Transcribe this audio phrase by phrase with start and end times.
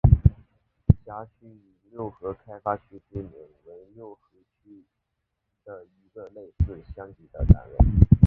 [1.05, 4.21] 辖区以六合开发区之名列为六合
[4.63, 4.83] 区
[5.63, 8.07] 的一个类似乡级单位。